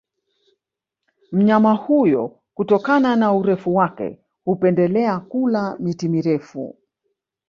[1.31, 6.75] Mnyama huyo kutokana na urefu wake hupendelea kula miti mirefu